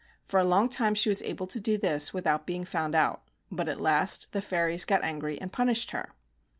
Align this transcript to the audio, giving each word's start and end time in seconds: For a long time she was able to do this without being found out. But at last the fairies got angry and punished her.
For 0.27 0.39
a 0.39 0.43
long 0.43 0.67
time 0.67 0.95
she 0.95 1.09
was 1.09 1.21
able 1.21 1.45
to 1.45 1.59
do 1.59 1.77
this 1.77 2.11
without 2.11 2.47
being 2.47 2.65
found 2.65 2.95
out. 2.95 3.21
But 3.51 3.69
at 3.69 3.79
last 3.79 4.31
the 4.31 4.41
fairies 4.41 4.83
got 4.83 5.03
angry 5.03 5.39
and 5.39 5.53
punished 5.53 5.91
her. 5.91 6.13